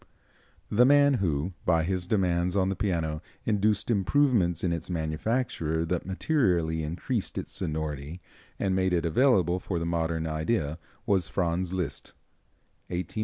[0.71, 6.07] The man who, by his demands on the piano, induced improvements in its manufacture that
[6.07, 8.19] materially increased its sonority
[8.57, 12.13] and made it available for the modern idea, was Franz Liszt
[12.89, 13.13] (1811 1886).